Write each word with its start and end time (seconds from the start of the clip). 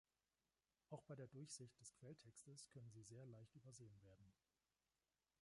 Auch 0.89 1.03
bei 1.03 1.13
der 1.15 1.27
Durchsicht 1.27 1.79
des 1.79 1.93
Quelltextes 1.93 2.67
können 2.69 2.89
sie 2.89 3.03
sehr 3.03 3.23
leicht 3.27 3.55
übersehen 3.55 4.01
werden. 4.01 4.33